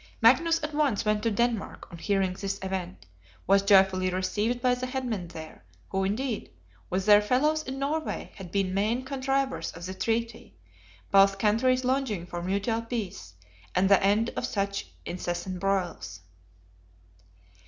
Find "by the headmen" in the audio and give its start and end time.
4.59-5.27